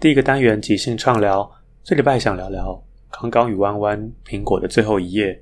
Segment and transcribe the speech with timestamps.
[0.00, 1.46] 第一个单元即兴畅聊，
[1.84, 5.38] 这礼拜想聊聊刚刚与弯弯苹果的最后一页。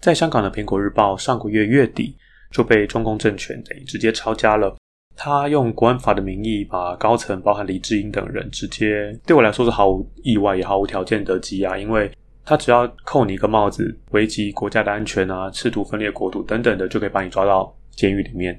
[0.00, 2.16] 在香港的《苹果日报》上个月月底
[2.50, 4.74] 就被中共政权等于直接抄家了。
[5.14, 12.10] 他用国安法的名义，把高层包含李志英等人直接对我来说是毫无意外也毫无条件的羁押，因为
[12.44, 18.58] 他只要扣你一个帽子，危及国家的安全啊，试图分裂国土等等的，就可以把你抓到监狱里面。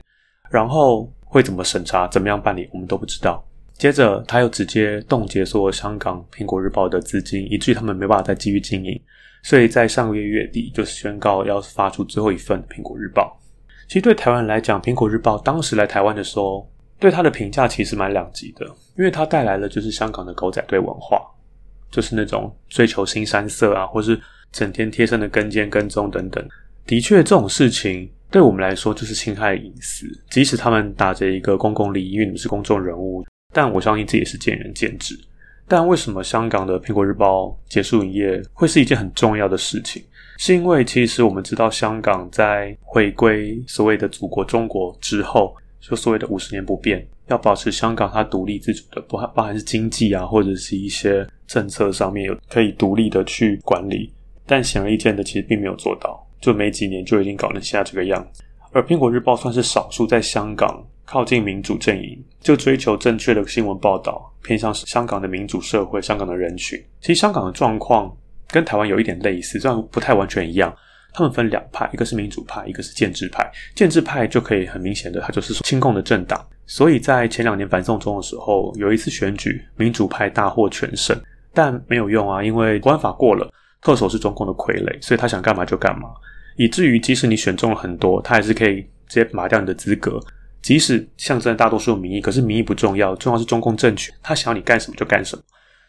[0.50, 3.46] 然后会怎么审查，怎么样办理，我们都不知道。
[3.82, 9.02] 接着，他又直接冻结所有香港《苹果日报》的资金，以至于他们没办法再继续经营。
[9.42, 13.36] 所以在上个月月底，就是宣告要发出最后一份《苹果日报》。
[13.88, 18.68] 其实对台湾来讲，《苹果日报》当时来台湾的时候，对他的评价其实蛮两极的，
[19.00, 21.20] 因为它带来了就是香港的狗仔队文化，
[21.90, 24.22] 就是那种追求新山色啊，或是
[24.52, 26.48] 整天贴身的跟监跟踪等等。
[26.86, 33.26] 的确，这种事情对我们来说就是侵害隐私，即使他们打着一个公共利益，因为你们是公众人物。
[33.52, 35.20] 但我相信这也是见仁见智。
[35.68, 40.04] 但为什么香港的《苹果日报》结束营业会是一件很重要的事情？
[40.38, 54.12] 是因为其实我们知道，香港在回归所谓的祖国中国之后，就所谓的五十年不变，要保持香港它独立自主的，不包含是经济啊，或者是一些政策上面有可以独立的去管理。
[54.46, 58.44] 但显而易见的，其实并没有做到，就没几年就已经搞成现在这个样子。
[58.72, 60.84] 而《苹果日报》算是少数在香港。
[61.12, 66.82] 靠近民主阵营，就追求正确的新闻报道，偏向香港的民主社会、香港的人群。
[67.02, 68.10] 其实香港的状况
[68.48, 70.74] 跟台湾有一点类似，虽然不太完全一样。
[71.14, 73.52] 他们分两派，一个是民主派，一个是建制派。
[73.76, 76.48] 建制派就可以很明显的，它就是亲共的政党。
[76.66, 81.14] 所以在前两年反送中的时候，有一次选举，民主派大获全胜，
[81.54, 83.52] 但没有用啊，因为国安法过了，
[83.82, 86.08] 特首是中共的傀儡，所以他想干嘛就干嘛，
[86.56, 88.76] 以至于即使你选中了很多，他还是可以
[89.10, 90.18] 直接拔掉你的资格。
[90.62, 95.44] 即使象征大多数民意，可是民意不重要，重要是中共政权，他想要你干什么就干什么。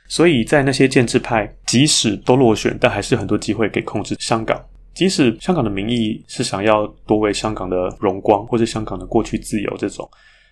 [0.09, 4.61] 所以在那些建制派，即使都落选，但还是很多机会可以控制香港。
[4.95, 10.07] 即使香港的民意是想要夺回香港的荣光，或者香港的过去自由这种，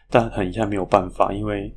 [0.09, 1.75] 但很遗憾没有办法，因为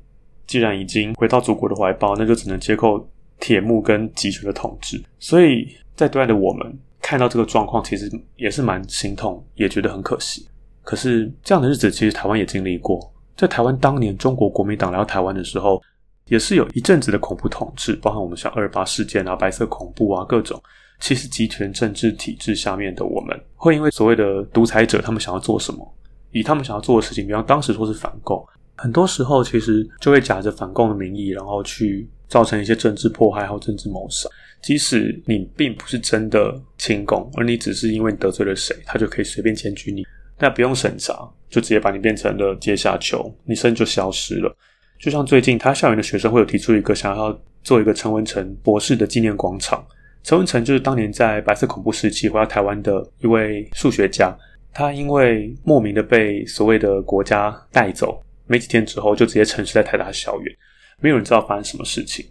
[0.47, 3.09] 既然已经回到祖国的怀抱，那就只能接受
[3.39, 5.01] 铁幕跟集权的统治。
[5.19, 10.47] 所以在对岸的我们看到这个状况，其实也是蛮心痛，也觉得很可惜。
[10.83, 13.11] 可是这样的日子，其实台湾也经历过。
[13.35, 15.81] 在台湾当年中国国民党来到台湾的时候，
[16.27, 20.61] 也是有一阵子的恐怖统治，包含我们像二八事件啊、白色恐怖啊各种。
[20.99, 25.93] 其实集权政治体制下面的我们，会因为所谓的独裁者他们想要做什么，
[26.31, 28.45] 以他们想要做的事情，比方当时说是反共，
[28.75, 34.29] 很多时候其实就会假着反共的名义，然后去造成一些政治迫害或政治谋杀。
[34.61, 40.05] 即使你并不是真的亲共，而你只是因为得罪了谁，他就可以随便检举你。
[40.39, 44.55] 那不用审查，就直接把你变成了阶下囚，你身就消失了。
[44.99, 49.85] 就像最近他校园的学生会有提出一个想要做一个陈文成博士的纪念广场。
[50.23, 54.33] 陈文成就是当年在白色恐怖时期回到台湾的一位数学家，
[54.73, 60.55] 他因为莫名的被所谓的国家带走，没几天之后就直接沉尸在台大校园。
[61.01, 62.25] 没有人知道发生什么事情。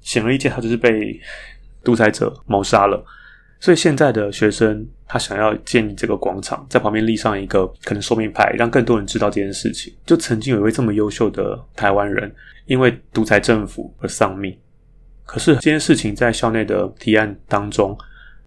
[0.00, 1.18] 显而易见，他就是被
[1.84, 3.02] 独裁者谋杀了。
[3.60, 9.94] 所以现在的学生，他想要建立这个广场，在旁边立上一个可能说明牌，让更多人知道这件事情。
[10.04, 12.30] 就曾经有一位这么优秀的台湾人，
[12.66, 14.54] 因为独裁政府而丧命。
[15.24, 17.96] 可是这件事情在校内的提案当中，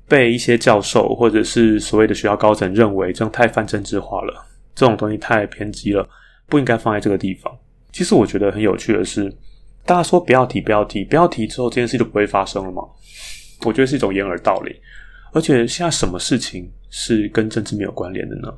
[0.08, 4.46] 被一些教授或者是所谓的学校高层认为这样太泛政治化了，
[4.76, 6.08] 这种东西太偏激了，
[6.46, 7.52] 不应该放在这个地方。
[7.92, 9.34] 其实我觉得很有趣的是，
[9.84, 12.84] 大家说不要提，不要提，不要提之后，这件事就不会发生了吗？
[13.66, 14.76] 我觉得是一种掩耳盗铃。
[15.34, 18.54] 而且现在什么事情是跟政治没有关联的呢？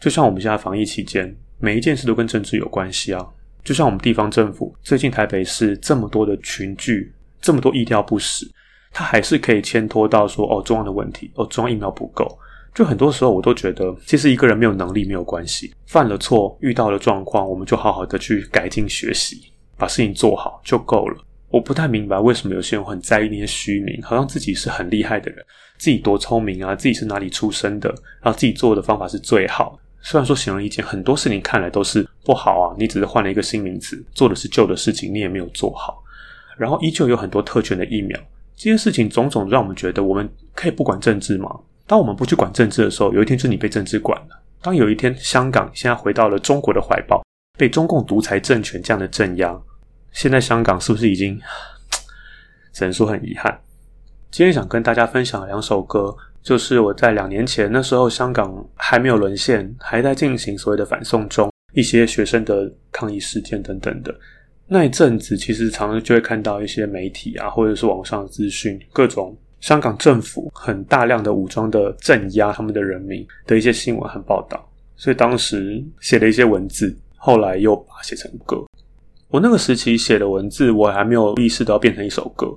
[0.00, 3.24] 就像我们现在防疫期间，每一件事都跟政治有关系啊。
[3.62, 8.50] 就像我们地方政府最近台北市这么多的群聚，这么多意调不实，
[8.90, 12.26] 它还是可以牵拖到说哦中央的问题，哦中央疫苗不够。
[12.74, 21.22] 就很多时候我都觉得，其实一个人没有能力没有关系，犯了错遇到了状况，我们就好好的去改进学习，把事情做好就够了。
[21.50, 25.44] 我不太明白为什么有些人很在意那些虚名，好像自己是很厉害的人，
[25.78, 27.88] 自己多聪明啊，自己是哪里出生的，
[28.22, 29.78] 然后自己做的方法是最好。
[30.00, 36.02] 虽然说显而易见，很多事情看来都是不好啊，你只是换了一个新名词，做的是旧的事情，你也没有做好。
[36.56, 38.18] 然后依旧有很多特权的疫苗，
[38.56, 41.50] 这些事情种种让我们觉得，我们可以不管政治吗？
[41.86, 44.42] 当我们不去管政治的时候，有一天就你被政治管了。
[44.62, 47.22] 当有一天香港现在回到了中国的怀抱，
[47.58, 49.60] 被中共独裁政权这样的镇压。
[50.12, 51.40] 现在香港是不是已经
[52.72, 53.60] 只能说很遗憾？
[54.30, 64.14] 今天想跟大家分享两首歌，就是我在两年前那时候，香港还没有沦陷，还在进行所谓的反送中，一些学生的抗议事件等等的
[64.66, 74.64] 那一阵子，其实常常就会看到一些媒体啊，或者是网上资讯，各种香港政府很大量的武装的镇压他们的人民的一些新闻和报道，
[74.94, 78.64] 所以当时写了一些文字，后来又把它写成歌。
[79.30, 82.48] 我那个时期写的文字，我还没有意识到变成一首歌，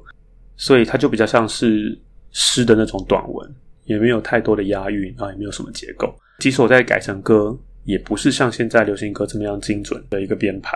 [0.57, 1.95] 所以它就比较像是
[2.31, 3.55] 诗的那种短文，
[3.85, 6.11] 也没有太多的押韵啊，也没有什么结构。
[6.39, 10.75] 即使我再改成歌，也不是像现在流行歌这么样精准的一个编排。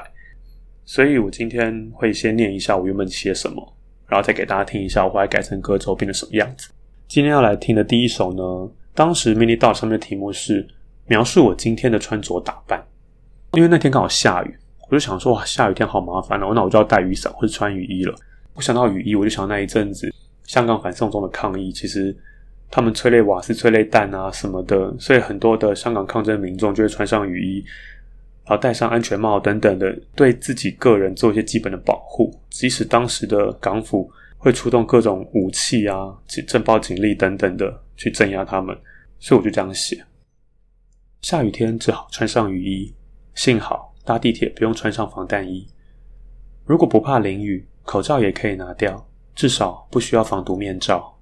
[0.86, 3.76] 所以我今天会先念一下我原本写什么，
[4.08, 6.70] 然后再给大家听一下我后来改成歌之后变成什么样子。
[7.08, 10.68] 今天要来听的第一首呢，当时 mini 道上面的题目是
[11.08, 12.86] 描述我今天的穿着打扮，
[13.54, 14.56] 因为那天刚好下雨。
[14.90, 18.16] 我就想说，哇，下雨天好麻烦哦，那我就要带雨伞或者穿雨衣了。
[18.54, 20.12] 我想到雨衣，我就想那一阵子
[20.46, 22.16] 香港反送中的抗议，其实
[22.72, 27.66] 他们催泪瓦斯、催泪弹啊什么的，所以很多的香港抗争民众就会穿上雨衣，
[28.46, 32.34] 然后戴上安全帽等等的，对自己个人做一些基本的保护。
[32.50, 36.16] 即使当时的港府会出动各种武器啊、
[36.48, 38.76] 政报警力等等的去镇压他们，
[39.20, 40.02] 所以我就这样写：
[41.22, 42.96] 下雨天只好穿上雨衣，
[43.36, 43.87] 幸好。
[44.08, 45.68] 搭地铁不用穿上防弹衣，
[46.64, 49.06] 如果不怕淋雨，口罩也可以拿掉，
[49.36, 51.20] 至少不需要防毒面罩。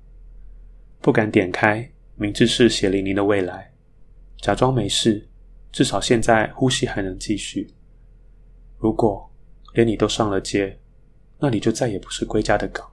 [1.01, 3.73] 不敢点开，明知是血淋淋的未来，
[4.37, 5.27] 假装没事，
[5.71, 7.73] 至少现在呼吸还能继续。
[8.77, 9.27] 如果
[9.73, 10.77] 连你都上了街，
[11.39, 12.87] 那你就再也不是归家的港。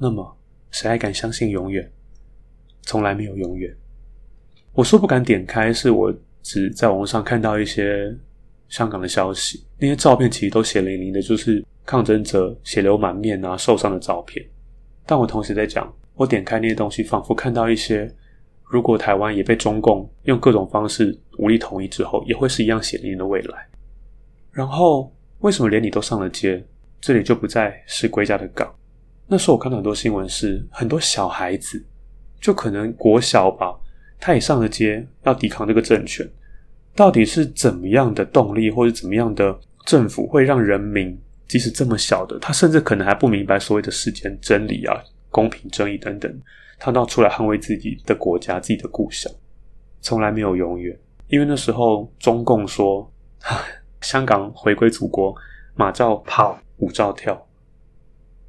[0.00, 0.36] 那么，
[0.72, 1.88] 谁还敢相信永远？
[2.82, 3.72] 从来没有永远。
[4.72, 6.12] 我说不敢点开，是我
[6.42, 8.12] 只在网上看到一些。
[8.68, 14.44] 香港的消息，那些照片其实都血淋淋的，就是抗争者血流满面啊、受伤的照片。
[15.06, 18.12] 但我同时在讲，我点开那些东西，仿佛看到一些，
[18.64, 23.68] 如果台湾也被中共用各种方式武力统一之后，也会是一样血淋淋的未来。
[24.50, 26.64] 然后，为什么连你都上了街，
[27.00, 28.74] 这里就不再是归家的港？
[29.26, 31.84] 那时候我看到很多新闻，是很多小孩子，
[32.40, 33.74] 就可能国小吧，
[34.18, 36.28] 他也上了街，要抵抗这个政权。
[36.94, 46.32] 到底是怎么样的动力，或者怎么样的政府，会让人民即使这么小的，他甚至可能还不明白所谓的世间真理啊、公平正义等等，
[46.78, 49.32] 他都要出来捍卫自己的国家、自己的故乡？
[50.00, 50.96] 从来没有永远，
[51.28, 53.10] 因为那时候中共说，
[54.00, 55.34] 香港回归祖国，
[55.74, 57.46] 马照跑，舞照跳。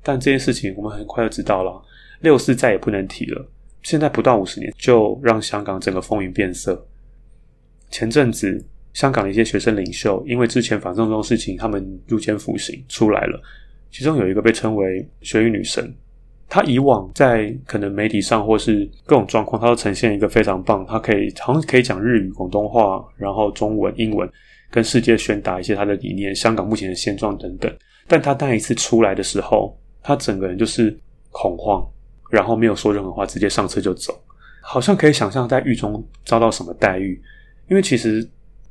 [0.04, 1.82] 但这件事情我们很快就知道了，
[2.20, 3.44] 六四再也不能提了。
[3.82, 6.86] 现在不到五十年，就让香港整个风云变色。
[7.96, 8.62] 前阵子，
[8.92, 13.42] 香港的一些学生领袖因为之前反送中事情，他们入监服刑出来了。
[13.90, 15.96] 其中有一个被称为“学语女神”，
[16.50, 24.30] 她以往在可能媒体上或是各种状况，她都呈现一个非常棒，她可以好像可以讲日语、广东话，然后中文、英文，
[24.70, 27.74] 跟世界宣达一些她的理念、香港目前的现状等等。
[28.10, 29.74] 但她那一次出来的时候，
[30.04, 30.94] 她整个人就是
[31.32, 31.82] 恐慌，
[32.30, 34.14] 然后没有说任何话，直接上车就走，
[34.60, 37.18] 好像可以想象在狱中遭到什么待遇。
[37.68, 38.28] 因为其实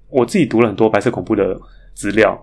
[0.09, 1.61] 我自己读了很多白色恐怖的
[1.95, 2.37] 资料，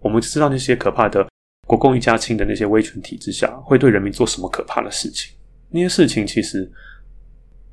[0.00, 1.26] 我们知道那些可怕的
[1.66, 5.32] 国共一家亲的那些威权体制下，会对人民做什么可怕的事情？
[5.68, 6.70] 那些事情其实，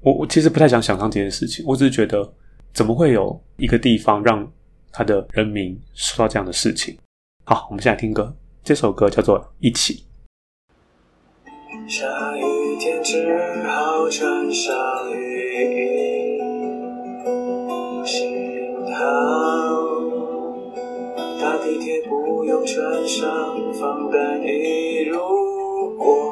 [0.02, 1.64] 我我其实不太想想象这件事情。
[1.68, 2.34] 我只是觉得，
[2.74, 4.52] 怎么会有一个地方让
[4.92, 6.98] 他的人民受到这样的事情？
[7.46, 9.94] 好，我们现在听歌，这首歌叫做《一起》。
[11.88, 12.04] 下
[12.36, 13.28] 雨天只
[13.68, 14.74] 好穿上
[15.14, 15.93] 雨衣，
[19.04, 19.12] 幸好
[21.42, 23.30] 搭地铁不用穿上
[23.74, 25.04] 防弹衣。
[25.04, 25.20] 如
[25.98, 26.32] 果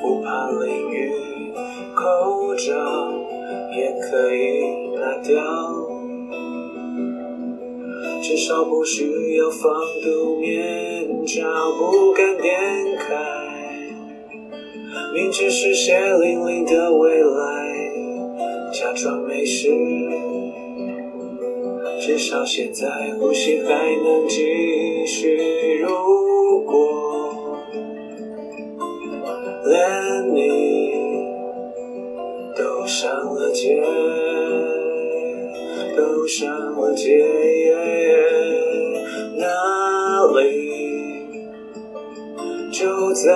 [0.00, 1.12] 不怕淋雨，
[1.94, 2.72] 口罩
[3.76, 4.40] 也可以
[4.98, 5.40] 拿掉，
[8.20, 11.40] 至少不需要防毒面罩，
[11.78, 12.58] 不敢点
[12.98, 13.14] 开。
[15.14, 17.92] 明知是血淋淋的未来，
[18.72, 19.68] 假装没事，
[22.04, 25.78] 至少现在呼吸还能继续。
[25.80, 27.32] 如果
[29.66, 30.40] 连你
[32.56, 33.80] 都上了街，
[35.96, 37.24] 都上了街，
[39.36, 39.46] 哪
[40.40, 40.40] 里
[42.72, 43.30] 就再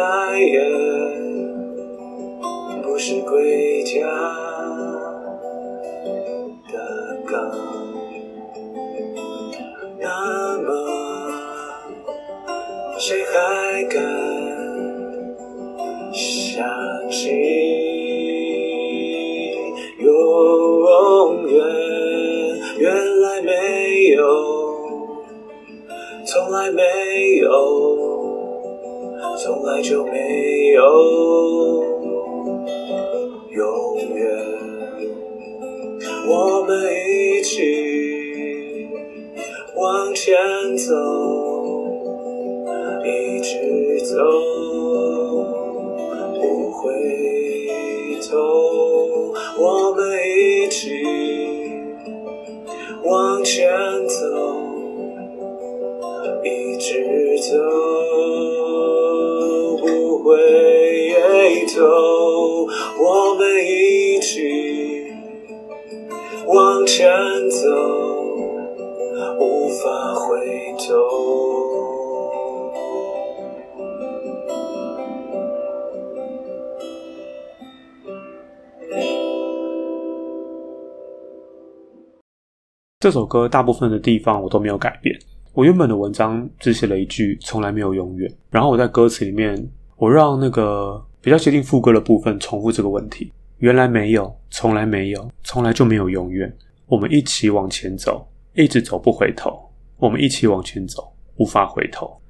[83.06, 85.16] 这首歌大部分的地方我都没有改变。
[85.52, 89.56] 我原本的文章只写了一句“从来没有永远”，然后我在歌词里面，
[89.94, 91.00] 我让那个。
[91.20, 93.32] 比较接近副歌的部分，重复这个问题。
[93.58, 96.52] 原来没有，从来没有，从来就没有永远。
[96.86, 99.56] 我们一起往前走，一直走不回头。
[99.98, 102.20] 我们一起往前走，无法回头。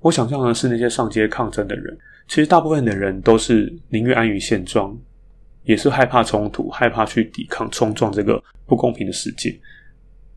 [0.00, 1.94] 我想象的是那些上街抗争的人，
[2.26, 4.96] 其实大部分的人都是宁愿安于现状，
[5.64, 9.54] 也是害怕冲突，害怕去抵抗、冲撞这个不公平的世界。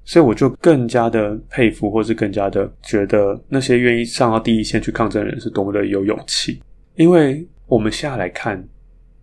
[0.03, 6.62] 所以我就更加的佩服，或是更加的觉得那些愿意上到第一线去抗争的人是多么的有勇气，
[6.96, 7.48] 因为。
[7.69, 8.65] 我们下来看，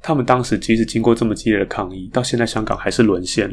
[0.02, 3.50] 他们当时即使经过这么激烈的抗议，到现在香港还是沦陷。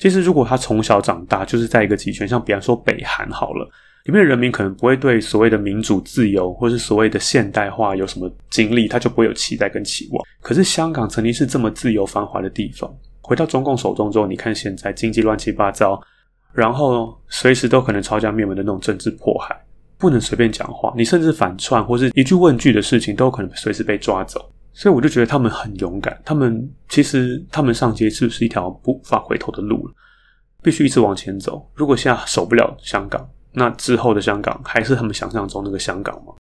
[0.00, 3.70] 其实，如果他从小长大就是在一个集权，像比方说北韩好了，
[4.06, 10.24] 里面的人民可能不会对所谓的民主自由或是所谓的现代化有什么经历，他就不会有期待跟期望。
[10.40, 12.88] 可是香港曾经是这么自由繁华的地方，
[13.20, 16.00] 回到中共手中之后，你看现在经济乱七八糟，
[16.52, 19.60] 然后随时都可能抄家灭门的那种政治迫害。
[19.98, 24.52] 不能随便讲话，你甚至反串或是一句问句的事情，都有可能随时被抓走。
[24.72, 26.16] 所以我就觉得他们很勇敢。
[26.24, 29.94] 他们其实他们上街是不是一条不法回头的路了？
[30.62, 31.68] 必须一直往前走。
[31.74, 33.26] 如果现在守不了香港，
[33.58, 36.34] 那之后的香港还是他们想象中那个香港吗？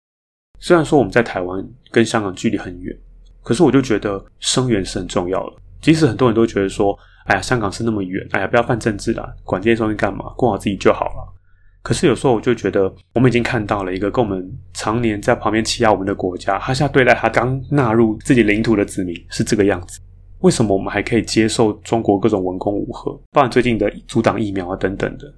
[0.59, 2.93] 虽然说我们在台湾跟香港距离很远，
[3.41, 5.55] 可是我就觉得声援是很重要的。
[5.79, 10.25] 即使很多人都觉得说：“哎呀，香港是那么远，哎呀，不要犯政治啦，管这些东西干嘛？
[10.35, 11.33] 过好自己就好了。”
[11.81, 20.01] 可是有时候我就觉得，我们已经看到了一个跟我们常年在旁边欺压我们的国家，他现在对待他刚纳入自己领土的子民是这个样子。
[20.39, 25.33] 为什么我们还可以接受中国各种文攻武赫，包含最近的阻挡疫苗啊等等的？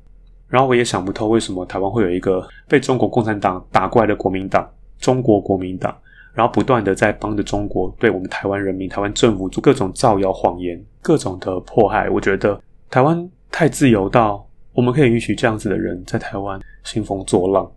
[0.47, 5.95] 然后我也想不透，为什么台湾会有一个被中国共产党打过来的国民党——中国国民党，
[6.33, 12.09] 然后不断的在帮着中国对我们台湾人民、台湾政府做各种造谣谎言、各种的迫害。
[12.09, 14.43] 我觉得台湾太自由到。
[14.73, 17.67] 我们可以允许这样子的人在台湾兴风作浪。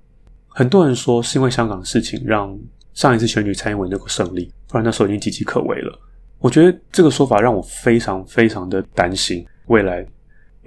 [0.49, 2.55] 很多人说是因为香港的事情让
[2.93, 5.99] 上一次选举蔡英文能够胜利，不然那时候已经岌岌可危了。
[6.41, 10.07] 我觉得这个说法让我非常非常的担心未来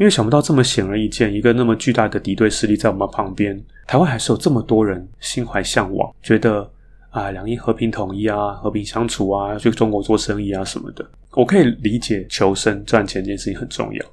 [0.04, 3.58] 因为想不到这么显而易见，一个那么巨大的敌对势力在我们旁边，
[3.88, 6.70] 台湾还是有这么多人心怀向往，觉得
[7.10, 11.10] 啊，两伊和平统一啊，和平相处啊，去中国做生意啊什么的。
[11.32, 14.06] 我可以理解求生赚钱这件事情很重要，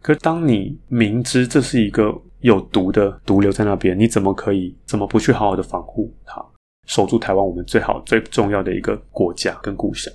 [0.00, 2.10] 可当你明知这是一个
[2.40, 6.42] 有毒的毒瘤在那边，你怎么可以怎么不去好好的防护它，
[6.86, 10.10] 守住台湾我们最好最重要的一个国家跟故乡？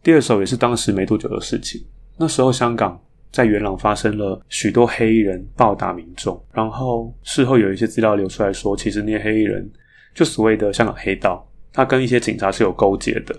[0.00, 1.84] 第二首也是当时没多久的事情，
[2.16, 2.96] 那时候香港。
[3.32, 9.70] 在元朗发生了许多黑衣人暴打民众，然后事后有一些资料流出来说，其实那些黑衣人
[10.14, 13.34] 就所谓的香港黑道，他跟一些警察是有勾结的。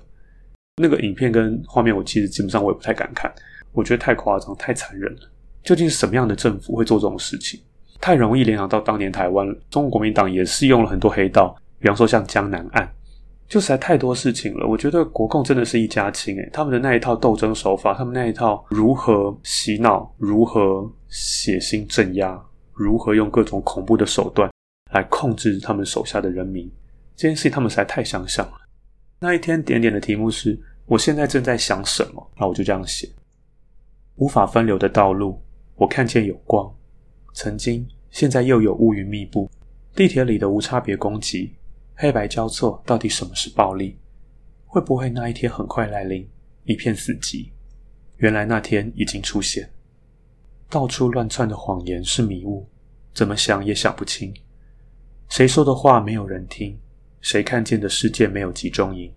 [0.82, 3.32] 那个影片跟画面，我其实基本上我也不太敢看，
[3.74, 5.30] 我觉得太夸张、太残忍了。
[5.64, 7.60] 究竟是什么样的政府会做这种事情？
[8.00, 12.90] 太容易联想到当年台湾中国国民党也是用了很多黑道，比方说像江南案。
[13.52, 22.42] 就实在太多事情了，我觉得国共真的是一家亲诶，他们的那一套斗争手法，他们那一套如何洗脑，如何血腥镇压，
[22.72, 24.50] 如何用各种恐怖的手段
[24.94, 26.72] 来控制他们手下的人民，
[27.14, 28.54] 这件事情他们实在太相像了。
[29.20, 33.10] 那一天点点的题目是我现在正在想什么，那我就这样写：
[34.16, 35.38] 无法分流的道路，
[35.76, 36.74] 我看见有光，
[37.34, 39.52] 曾经，现在又有乌云密布，
[39.94, 41.54] 地铁里的无差别攻击。
[42.02, 43.96] 黑白交错，到底什么是暴力？
[44.66, 46.28] 会不会那一天很快来临，
[46.64, 47.52] 一片死寂？
[48.18, 49.72] 原来那天已经出现。
[50.68, 52.68] 到处乱窜的谎言是迷雾，
[53.14, 54.34] 怎么想也想不清。
[55.30, 56.76] 谁说的话没有人听？
[57.22, 59.14] 谁看见的世界没有集中营？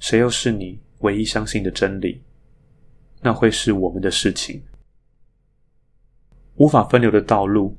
[0.00, 2.20] 谁又是你唯一相信的真理？
[3.20, 4.60] 那会是我们的事情。
[6.56, 7.76] 无法分流的道路。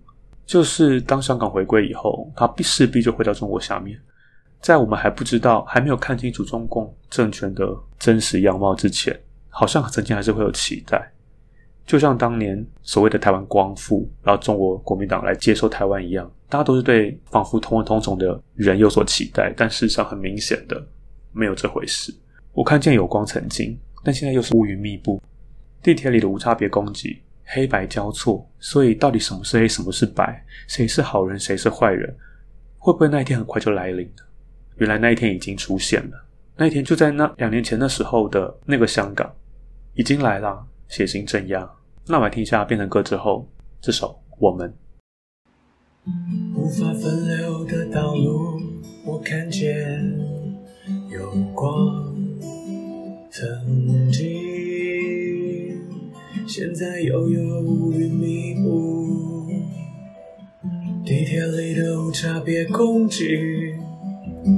[0.48, 4.00] 就是当香港回归以后，它必势必就回到中国下面。
[4.62, 7.68] 在我们还不知道、还没有看清楚中共政权的
[8.00, 9.16] 真实样貌之前，
[9.50, 11.12] 好像曾经还是会有期待。
[11.86, 20.82] 就像当年所谓的台湾光复，然后中国国民党来接收台湾一样，大家都是对仿佛同文同种的人有所期待，但事实上很明显的
[21.32, 22.14] 没有这回事。
[22.54, 25.22] 我看见有光曾经，但现在又是乌云密布，
[25.84, 27.22] 地铁里的无差别攻击。
[27.48, 30.46] 黑白交错，所以到底什么是黑，什么是白？
[30.68, 32.14] 谁是好人，谁是坏人？
[32.78, 34.24] 会不会那一天很快就来临了？
[34.76, 39.34] 原来那一天已经出现了，那一天就在那两年前那时候的那个香港
[39.96, 41.68] 已经来了，血腥镇压。
[42.06, 43.50] 那我来听一下变成歌之后
[43.82, 44.70] 这首《我们》。
[46.56, 48.37] 无法分流的道路，
[62.48, 63.74] 别攻击，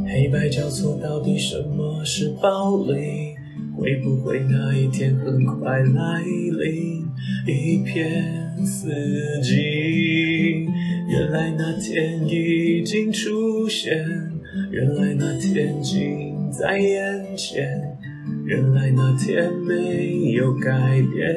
[0.05, 3.33] 黑白交错，到底什么是暴力？
[3.75, 7.03] 会不会那一天很快来临，
[7.47, 8.91] 一片死
[9.41, 10.67] 寂？
[11.09, 13.97] 原来那天已经出现，
[14.69, 17.97] 原来那天近在眼前，
[18.45, 20.69] 原来那天没有改
[21.11, 21.35] 变。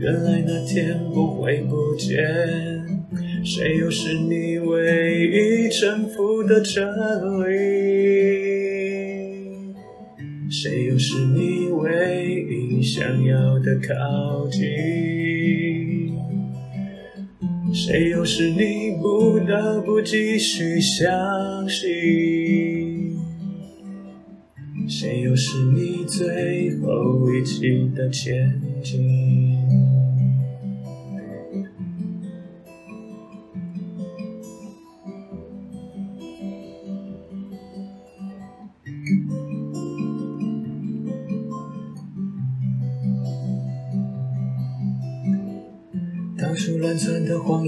[0.00, 2.16] 原来那天不会不见，
[3.50, 6.86] 谁又是你唯一臣服的真
[7.40, 7.48] 理？
[10.50, 14.60] 谁又是你唯一想要的靠近？
[17.72, 23.16] 谁又是你不得不继续相信？
[24.86, 29.57] 谁又是你最后一起的前进？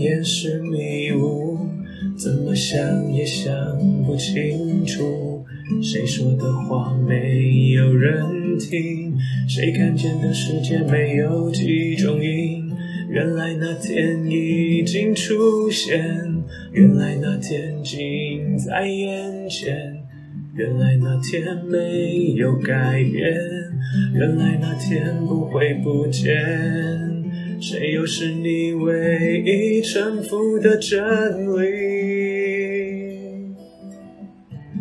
[0.01, 1.59] 窜的谎言是迷雾，
[2.17, 3.55] 怎么想也想
[4.07, 5.45] 不清楚。
[5.83, 9.15] 谁说的话没有人听？
[9.49, 12.71] 谁看见的世界没有集中营？
[13.11, 16.01] 原来那天已经出现，
[16.73, 20.03] 原来那天近在眼前，
[20.55, 23.35] 原来那天没有改变，
[24.15, 27.10] 原来那天不会不见。
[27.61, 30.99] 谁又是你唯一臣服的真
[31.61, 31.69] 理？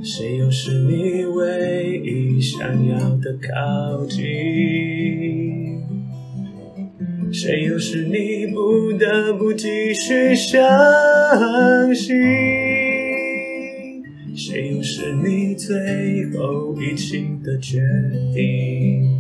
[0.02, 4.24] 谁又是你唯一想要的靠近？
[7.34, 12.16] 谁又是你不得不继续相信？
[14.34, 15.76] 谁又是你最
[16.32, 17.82] 后一起的决
[18.34, 19.19] 定？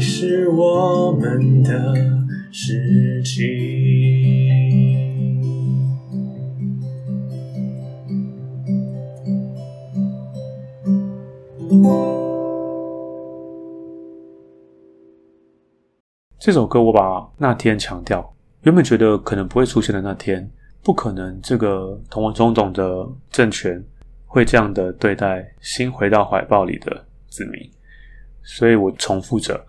[0.00, 1.94] 是我们的
[2.50, 3.46] 事情。
[16.38, 20.50] 这首歌我把那天强调，原本觉得可能不会出现的那天，
[20.82, 23.84] 不可能这个同文中董的政权
[24.24, 27.70] 会这样的对待新回到怀抱里的子民，
[28.42, 29.62] 所以我重复着：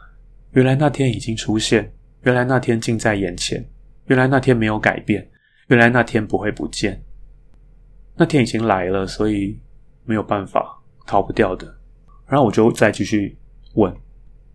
[0.51, 3.63] 原来那天已经出现，原来那天近在眼前，
[4.07, 5.29] 原来那天没有改变，
[5.67, 7.03] 原来那天不会不见，
[8.15, 9.59] 那天已经来了，所以
[10.05, 11.67] 没有办法逃不掉的。
[12.27, 13.37] 然后我就再继续
[13.75, 13.95] 问。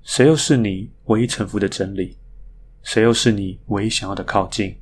[0.02, 2.18] 谁又是你唯一臣服的真理？
[2.82, 4.76] 谁又是你唯一想要的靠近？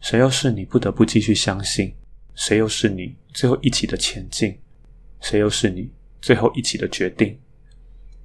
[0.00, 1.94] 谁又是你不得不继续相信？
[2.34, 4.58] 谁又是你最后一起的前进？
[5.20, 7.38] 谁又是你最后一起的决定？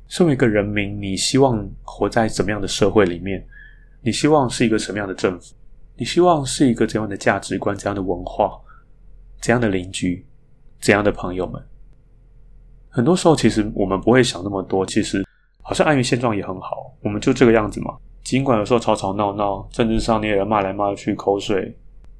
[0.08, 3.46] 身为一个人民，你希望活在怎么样的社会里面？
[4.02, 5.54] 你希望是一个什么样的政府？
[5.96, 8.60] 你希望是一个怎样的价值观、怎样的文化、
[9.42, 10.26] 怎样的邻居、
[10.80, 11.62] 怎样的朋友们？
[12.90, 14.86] 很多时候，其实我们不会想那么多。
[14.86, 15.26] 其实。
[15.68, 17.98] 好像安于现状也很好，我们就这个样子嘛。
[18.22, 21.76] 尽管有时候吵吵闹闹，政治上你也骂来骂去，口水，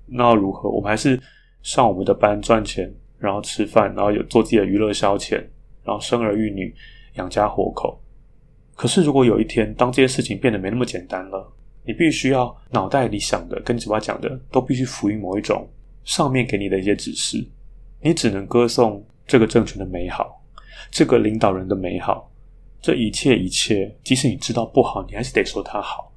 [0.08, 0.68] 那又如何？
[0.68, 1.22] 我们还是
[1.62, 5.36] 上我们的班赚钱，然后吃饭，然后有做自己的娱乐消遣，
[5.84, 6.74] 然后生儿育女，
[7.16, 8.00] 养家活口。
[8.76, 11.52] 可是如果有一天，当这些事情变得没那么简单了，
[11.84, 15.68] 你必须要脑袋里想的跟嘴巴讲的都必须服于某一种
[16.04, 17.46] 上面给你的一些指示，
[18.02, 20.42] 你只能歌颂这个政权的美好，
[20.92, 22.30] 这个领导人的美好。
[22.82, 26.12] 这一切一切，即使你知道不好，你还是得说它好。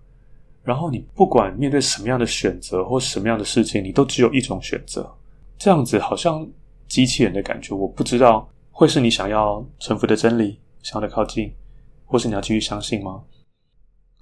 [0.62, 5.10] 然后你不管面对什么样的选择或什么样的事情，你都只有一种选择。
[5.56, 6.46] 这样子好像
[6.86, 11.52] 机器人的感觉，我不知道会是你想要臣服的真理，想要的靠近，
[12.04, 13.22] 或是你要继续相信吗？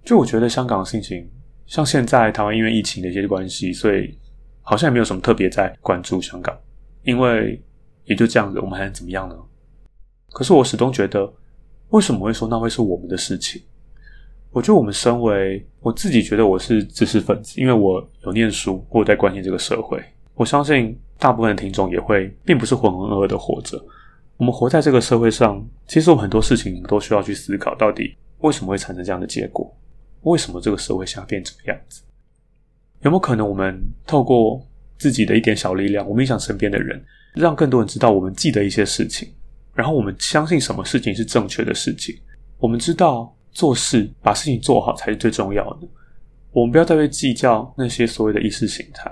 [0.05, 1.29] 就我觉得香港的事情，
[1.67, 4.19] 像现在台湾因为疫情的一些关系，所以
[4.63, 6.57] 好像也没有什么特别在关注香港，
[7.03, 7.63] 因为
[8.05, 9.37] 也就这样子，我们还能怎么样呢？
[10.31, 11.33] 可是我始终觉得。
[11.91, 13.63] 为什么会说那会是我们的事情？
[14.51, 20.03] 我觉得我们身为我自己觉得我是知识分子，因为我有念书，我在关心这个社会。
[20.35, 23.81] 我相信大部分的听众也会，并不是浑浑噩噩的活着。
[24.37, 29.75] 我们活在这个社会上，其实我们很多事情都需要去思考：到底为什么会产生这样的结果？
[30.23, 32.03] 为什么这个社会现在变这个样子？
[33.01, 34.61] 有没有可能我们透过
[34.99, 37.03] 自己的一点小力量，我们影响身边的人，
[37.35, 39.33] 让更多人知道我们记得一些事情？
[39.75, 42.19] 然后我们相信什么事情是正确的事情，
[42.59, 45.87] 我们知道做事把事情做好才是最重要的。
[46.51, 49.11] 我们不要再去计较那些所谓的意识形态，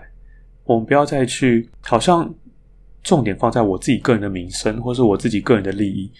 [0.64, 2.34] 我们不要再去好像
[3.04, 6.10] 重点放在我自己个人的名声或是我自己个人的利益，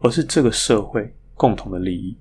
[0.00, 2.14] 而是这个社会共同的利益。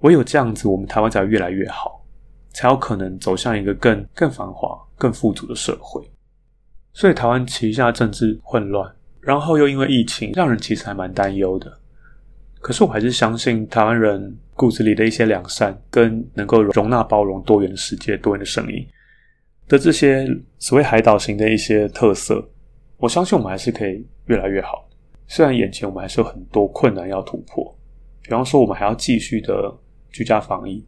[0.00, 2.04] 唯有这样子，我们台湾才越来越好，
[2.50, 6.02] 才有可能走向一个更更繁华、更富足的社会。
[6.92, 8.90] 所以台湾旗下政治混乱。
[9.20, 11.80] 然后又因为疫情，让人其实还蛮担忧的。
[12.60, 18.86] 可是我还是相信台湾人骨子里的一些良善，跟能够容纳包容多元的世界、多元的声音
[19.66, 20.26] 的这些
[20.58, 22.48] 所谓海岛型的一些特色。
[22.98, 24.88] 我相信我们还是可以越来越好。
[25.26, 27.76] 虽然眼前我们还是有很多困难要突破，
[28.22, 29.74] 比方说我们还要继续的
[30.10, 30.84] 居家防疫。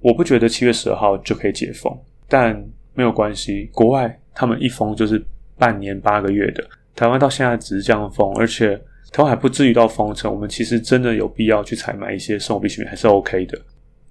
[0.00, 1.96] 我不觉得七月十二号就可以解封，
[2.26, 2.60] 但
[2.94, 3.70] 没有关系。
[3.72, 5.24] 国外他们一封就是
[5.56, 6.68] 半年八个月的。
[6.96, 8.76] 台湾到现在只是这样封，而且
[9.12, 10.32] 台湾还不至于到封城。
[10.32, 13.56] 我们其实真的有必要去采买一些生活必需品，还是 OK 的。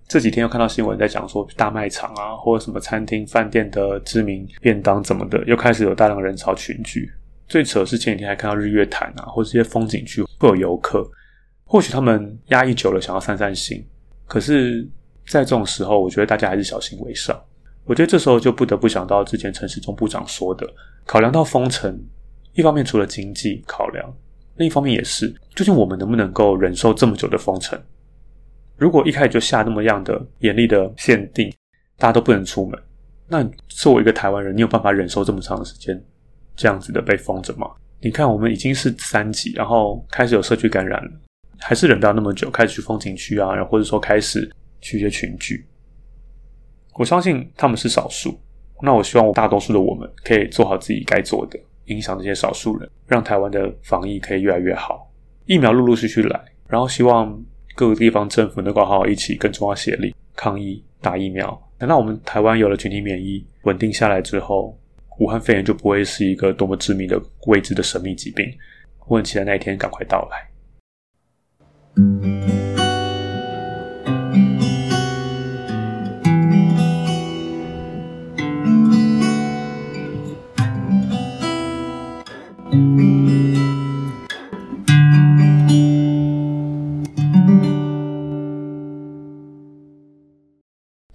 [0.07, 7.11] 这几天又看到新闻在讲说，大卖场啊，或者什么餐厅、饭店的知名便当怎么的，又开始有大量人潮群聚。
[7.51, 11.05] 最扯的是前几天还看到日月潭啊，或者一些风景区会有游客，
[11.65, 13.85] 或许他们压抑久了，想要散散心。
[14.25, 14.87] 可是，
[15.27, 17.37] 在这种时候，我觉得大家还是小心为上。
[17.83, 20.65] 我觉得这时候就不得不想到之前陈市中部长说的，
[21.05, 22.01] 考量到封城。
[22.53, 24.15] 一方面除了经济考量，
[24.55, 27.77] 另一方面也是，究竟我们能不能够忍受这么久的封城？
[28.77, 31.53] 如果一开始就下那么样的严厉的限定，
[31.97, 32.79] 大家都不能出门，
[33.27, 36.01] 那作为一个台湾人，你有办法忍受这么长的时间
[36.55, 37.69] 这样子的被封着吗？
[37.99, 41.11] 你看，我们已经是三级，然后开始有社区感染了，
[41.59, 45.65] 还是忍不了那么久，开始去风景区啊，然后或者说开始去一些群聚。
[46.95, 48.39] 我相信他们是少数，
[48.81, 51.59] 那我希望大多数的我们可以做好自己该做的。
[51.85, 55.11] 影响这些少数人，让台湾的防疫可以越来越好。
[55.45, 57.37] 疫苗陆陆续续来，然后希望
[57.75, 61.59] 各个地方政府能够好好一起跟中央协力抗疫打疫苗。
[61.77, 64.79] 等到我们台湾有了群体免疫稳定下来之后，
[65.19, 68.51] 武汉肺炎就不会是一个多么致命的未知的神秘疾病。
[69.07, 70.51] 我很期待那一天赶快到来。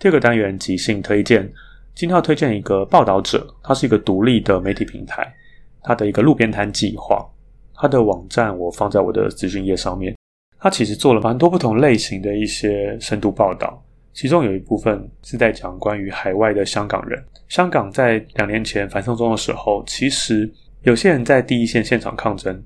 [0.06, 1.52] 这个单元即兴推荐，
[1.96, 5.34] 今天要推荐一个报道者，它是一个独立的媒体平台，
[5.82, 7.26] 它的一个路边摊计划，
[7.74, 10.14] 它的网站我放在我的资讯页上面。
[10.58, 13.82] 它其实做了蛮多不同类型的一些深度报道，
[14.12, 17.24] 其中有一部分是在讲关于海外的香港人。
[17.48, 22.62] 香港在两年前反送中的时候，其实有些人在第一线现场抗争，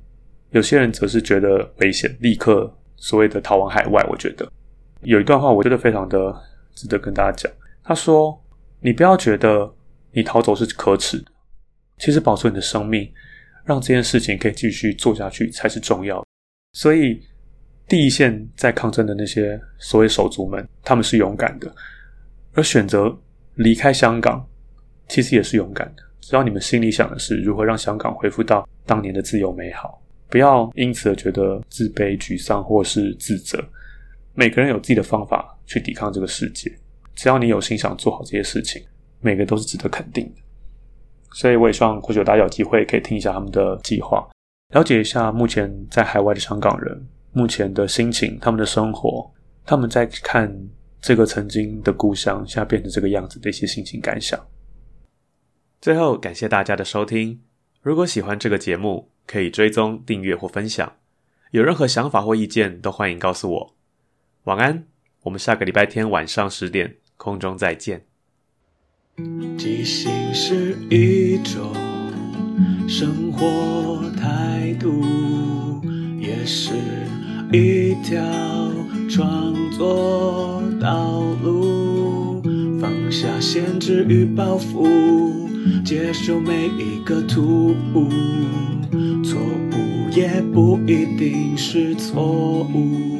[0.51, 4.05] 有些人则是觉得危险，立刻所谓的逃往海外。
[4.11, 4.51] 我觉得
[5.03, 6.37] 有一段话，我觉得非常的
[6.75, 7.53] 值得跟大家讲。
[7.85, 8.37] 他说
[8.81, 9.73] ：“你不要觉得
[10.13, 11.27] 你逃走是可耻的，
[11.99, 13.13] 其实保住你的生命，
[13.65, 16.25] 让这件事情可以继续做下去才是重要。”
[16.73, 17.21] 所以。
[17.91, 21.75] 第一线在抗争的那些所谓手足们，他们是勇敢的，
[22.53, 23.13] 而选择
[23.57, 24.49] 离开香港，
[25.09, 26.03] 其实也是勇敢的。
[26.21, 33.61] 只要你们心里想的是如何让香港恢复到当年的自由美好，不要因此而觉得自卑、沮丧或是自责。
[34.35, 36.73] 每个人有自己的方法去抵抗这个世界，
[37.21, 38.83] 只要你有心想做好这些事情，
[39.21, 40.41] 每个都是值得肯定的。
[41.35, 44.27] 所以我也希望或许大家有机会可以听一下他们的计划，
[44.73, 47.07] 了解一下目前在海外的香港人。
[47.33, 49.31] 目前的心情，他们的生活，
[49.67, 50.51] 他们在看
[50.99, 54.41] 这个曾经的故乡，现在变成这个样子的一些心情感想。
[55.79, 57.43] 最后，感谢大家的收听。
[57.83, 60.91] 如果喜欢这个节目，可以追踪、订阅或分享。
[61.51, 63.77] 有任何想法或意见，都欢迎告诉我。
[64.45, 64.87] 晚安，
[65.25, 68.03] 我们下个礼拜天晚上十点空中再见。
[69.59, 71.71] 即兴是一种
[72.89, 75.05] 生活态度，
[76.19, 76.73] 也是。
[77.53, 78.23] 一条
[79.11, 82.41] 创作道路，
[82.81, 84.89] 放下限制与包袱，
[85.85, 88.09] 接受每一个突兀，
[89.23, 93.20] 错误也不一定是错误。